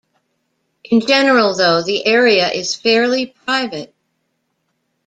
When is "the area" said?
1.83-2.49